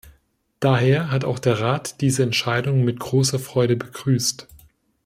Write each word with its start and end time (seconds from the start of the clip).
Daher 0.59 1.11
hat 1.11 1.25
auch 1.25 1.37
der 1.37 1.59
Rat 1.61 2.01
diese 2.01 2.23
Entscheidung 2.23 2.83
mit 2.83 2.99
großer 2.99 3.37
Freude 3.37 3.75
begrüßt. 3.75 4.47